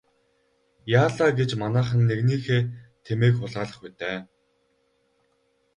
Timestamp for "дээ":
3.99-4.19